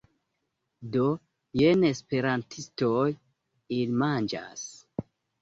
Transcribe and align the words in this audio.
Do, 0.95 1.03
jen 1.61 1.85
esperantistoj... 1.89 3.05
ili 3.79 4.01
manĝas... 4.07 4.67